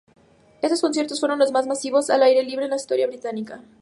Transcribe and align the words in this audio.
Estos 0.63 0.81
conciertos 0.81 1.19
fueron 1.19 1.37
los 1.37 1.51
más 1.51 1.67
masivos 1.67 2.09
al 2.09 2.23
aire 2.23 2.41
libre 2.41 2.63
en 2.65 2.71
la 2.71 2.75
historia 2.77 3.05
británica. 3.05 3.61